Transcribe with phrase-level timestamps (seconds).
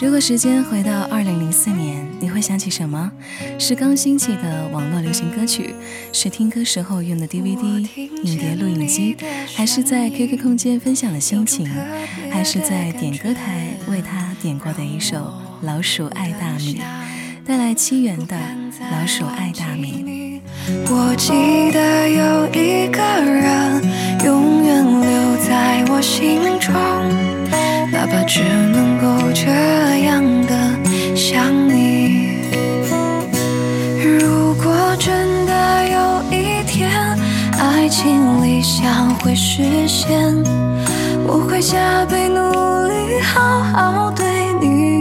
[0.00, 3.10] 如果时间回到二零零四年，你会想起什么？
[3.58, 5.74] 是刚兴起的网络流行歌曲，
[6.12, 7.88] 是听歌时候用的 DVD、
[8.22, 9.16] 影碟、录影机，
[9.54, 11.68] 还是在 QQ 空间分享的心情，
[12.30, 15.16] 还是在点歌台为他点过的一首
[15.62, 16.80] 《老鼠爱大米》？
[17.46, 18.36] 带来七元的
[18.90, 20.02] 《老鼠爱大米》。
[20.88, 23.82] 我记得有一个人
[24.24, 26.74] 永留在我心中，
[27.92, 29.44] 哪怕只能够这
[30.04, 30.54] 样的
[31.14, 32.40] 想你。
[34.02, 36.90] 如果真的有一天
[37.58, 40.34] 爱情理想会实现，
[41.26, 42.40] 我会加倍努
[42.86, 44.24] 力，好好对
[44.60, 44.95] 你，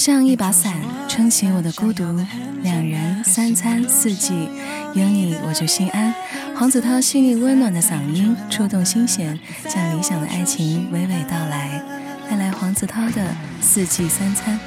[0.00, 0.72] 像一把伞，
[1.06, 2.02] 撑起我的孤独。
[2.62, 4.48] 两人三餐四季，
[4.94, 6.14] 有你我就心安。
[6.56, 11.82] 黄子韬细腻温暖的嗓音触动心弦，将理想的爱情娓娓道来。
[12.30, 14.58] 带来黄子韬的四季三餐。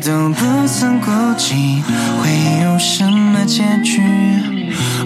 [0.00, 1.82] 都不曾估计
[2.22, 4.00] 会有什么结局，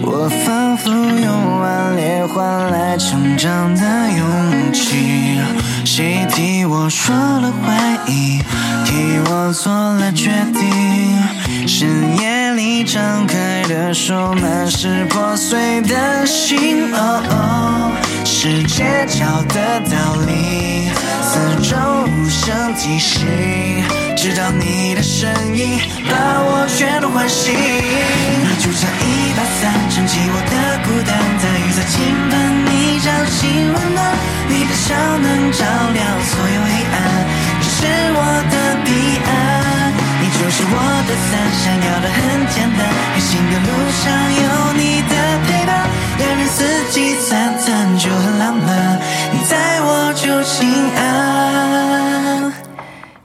[0.01, 3.81] 我仿佛用顽劣换来成长的
[4.11, 5.39] 勇气。
[5.83, 8.39] 谁替我说了怀疑，
[8.85, 11.67] 替我做了决定？
[11.67, 16.93] 深夜里张开的手，满是破碎的心。
[16.93, 17.91] 哦哦，
[18.23, 20.89] 是街角的道理，
[21.21, 21.75] 四周
[22.05, 24.02] 无声提醒。
[24.23, 26.15] 直到你的身影把
[26.47, 31.11] 我全都唤醒，你就像一把伞撑起我的孤单，
[31.43, 31.99] 在雨伞倾
[32.31, 32.31] 盆
[32.63, 33.99] 你掌心温暖，
[34.47, 37.27] 你的笑能照亮所有黑暗，
[37.59, 37.83] 这是
[38.15, 38.55] 我的
[38.87, 38.95] 彼
[39.27, 39.91] 岸。
[39.91, 44.07] 你就是我的伞，闪耀的很简单，远行的路上
[44.39, 44.47] 有
[44.79, 45.83] 你的陪伴，
[46.23, 46.63] 两人四
[46.95, 49.03] 季三餐就很浪漫，
[49.33, 50.63] 你在我就心
[50.95, 52.53] 安。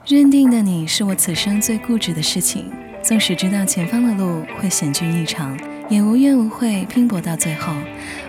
[0.09, 2.65] 认定的你是我此生最固执的事情，
[3.03, 5.55] 纵使知道前方的路会险峻异常，
[5.87, 7.71] 也无怨无悔拼搏到最后。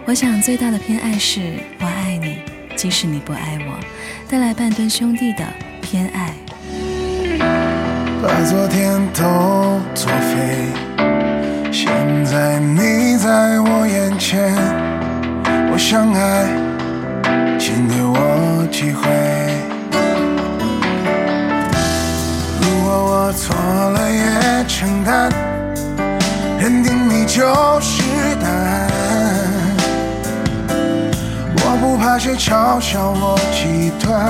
[0.04, 2.37] 我想最大的偏爱是我爱你，
[2.76, 3.81] 即使你不爱我。
[4.28, 5.44] 带来半吨兄弟的
[5.81, 6.34] 偏爱，
[8.22, 10.66] 把昨天都作废，
[11.72, 11.91] 现
[12.26, 14.53] 在你在我眼前，
[15.72, 16.47] 我想爱，
[17.59, 19.39] 请给我机会。
[23.30, 25.30] 我错了也承担，
[26.58, 27.46] 认定你就
[27.80, 28.02] 是
[28.42, 28.91] 答案。
[31.54, 34.26] 我不怕谁嘲笑我极端，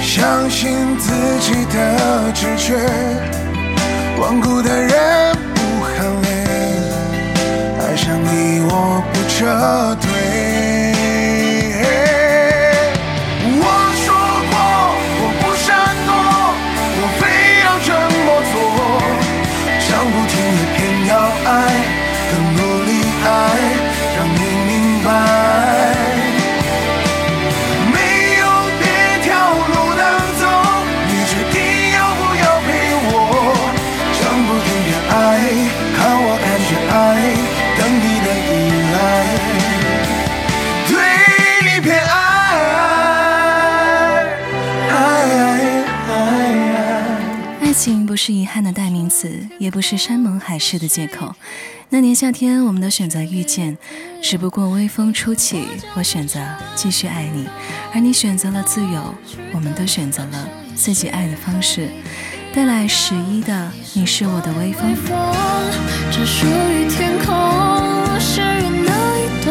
[0.00, 1.10] 相信自
[1.40, 2.76] 己的直觉。
[4.20, 6.28] 顽固的人不喊累，
[7.80, 9.42] 爱上你我不撤
[10.00, 10.03] 退。
[35.16, 35.16] 爱
[36.26, 36.92] 我感觉爱
[37.78, 38.52] 等你的依
[38.92, 38.94] 赖
[40.88, 40.92] 对
[41.62, 42.10] 你偏爱
[47.62, 51.34] 爱情不是遗憾的代名词也不是山盟海誓的借口。
[51.90, 53.76] 那年夏天我们都选择遇见
[54.22, 55.64] 只不过微风初起
[55.94, 56.40] 我选择
[56.74, 57.46] 继续爱你。
[57.92, 59.14] 而你选择了自由
[59.52, 61.88] 我们都选择了自己爱的方式。
[62.54, 63.52] 带来十一的
[63.94, 64.94] 《你是我的微风》。
[66.12, 69.50] 只属于天空，我是云的一朵，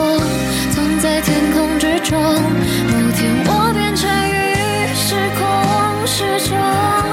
[0.72, 2.18] 藏在天空之中。
[2.18, 4.34] 某天我变成雨，
[4.96, 5.44] 时空
[6.08, 6.56] 失重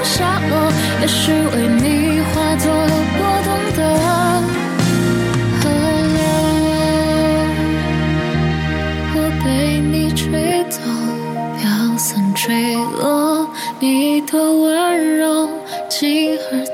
[0.01, 0.71] 下落，
[1.01, 2.71] 也许为你化作
[3.17, 3.79] 波动的
[5.59, 5.61] 河
[6.15, 6.19] 流。
[9.13, 9.45] 我被
[9.81, 10.79] 你吹走，
[11.59, 13.45] 飘散坠落，
[13.81, 14.60] 你的。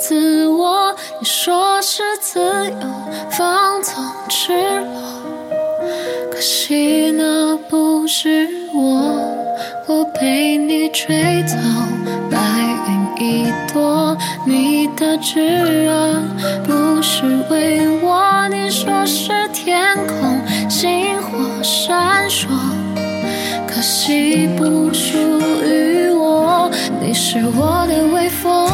[0.07, 2.77] 自我，你说是自由，
[3.30, 3.94] 放纵
[4.30, 5.01] 赤裸。
[6.31, 9.19] 可惜那不是我，
[9.86, 11.57] 我被你吹走，
[12.31, 12.39] 白
[12.88, 14.18] 云一朵。
[14.45, 16.21] 你的炙热
[16.63, 20.39] 不是为我，你说是天空
[20.69, 22.48] 星火闪烁，
[23.68, 25.18] 可惜不属
[25.65, 26.71] 于我。
[27.01, 28.67] 你是我的微风。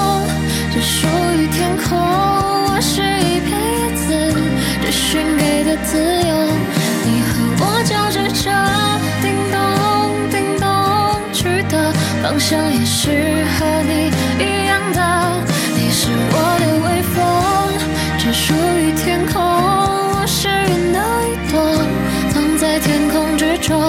[12.33, 14.09] 方向也是和你
[14.39, 14.99] 一样的。
[15.75, 17.21] 你是我的微风，
[18.17, 20.97] 只属于天空，我是云的
[21.29, 21.61] 一朵，
[22.31, 23.79] 藏在天空之中。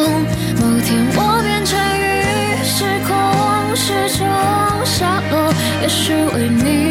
[0.61, 4.29] 某天我变成雨，时空时钟
[4.85, 5.51] 下落，
[5.81, 6.85] 也许为你。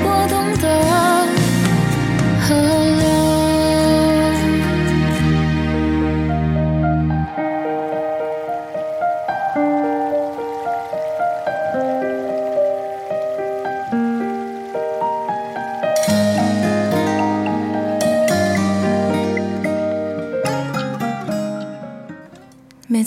[0.00, 0.17] 每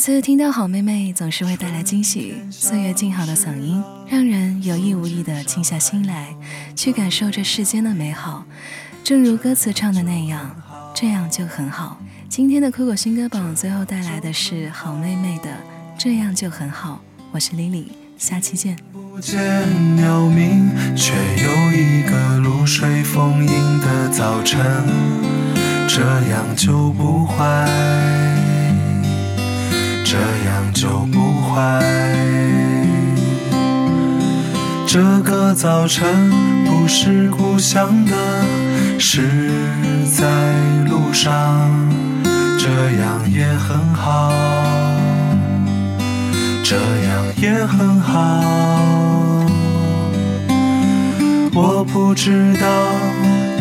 [0.02, 2.34] 次听到好妹妹，总是会带来惊喜。
[2.50, 6.36] 岁月静好的嗓音，让人有意无意的静下心来，
[6.76, 8.44] 去感受这世间的美好。
[9.04, 10.56] 正如歌词唱的那样，
[10.96, 12.02] 这样就很好。
[12.28, 15.52] 今天的酷狗新歌榜最后带来的是好妹妹的
[16.00, 17.04] 《这样就很好》。
[17.32, 17.86] 我是 Lily，
[18.18, 18.76] 下期见。
[18.92, 19.38] 不见
[19.98, 24.66] 鸟鸣，却有一个露水丰盈的早晨，
[25.88, 26.02] 这
[26.32, 28.31] 样就不坏。
[30.12, 31.82] 这样就不坏。
[34.86, 36.30] 这个早晨
[36.66, 38.14] 不是故乡的，
[39.00, 39.22] 是
[40.14, 40.28] 在
[40.90, 41.72] 路上，
[42.60, 42.68] 这
[43.02, 44.34] 样也很好，
[46.62, 48.44] 这样也很好。
[51.54, 52.68] 我不知道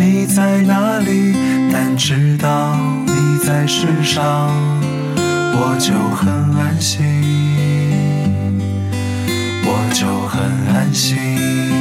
[0.00, 1.32] 你在哪里，
[1.72, 2.76] 但知道
[3.06, 4.50] 你在世上。
[5.52, 7.00] 我就很安心，
[9.64, 10.40] 我就很
[10.74, 11.79] 安心。